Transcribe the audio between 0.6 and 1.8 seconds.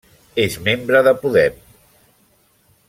membre de Podem.